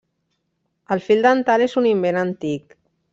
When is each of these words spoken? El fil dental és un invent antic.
El 0.95 1.03
fil 1.09 1.21
dental 1.25 1.65
és 1.69 1.77
un 1.83 1.89
invent 1.93 2.19
antic. 2.23 2.75